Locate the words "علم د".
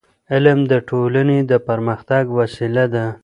0.33-0.73